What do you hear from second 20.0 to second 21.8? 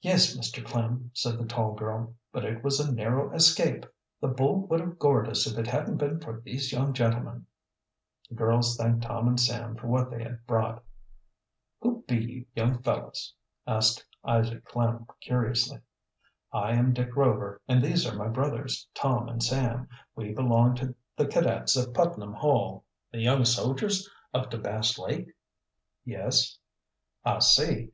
We belong to the cadets